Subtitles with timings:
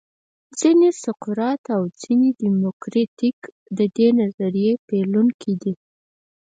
[0.59, 3.17] ځینې سقرات او ځینې دیموکریت
[3.77, 5.73] د دې نظریې پیلوونکي بولي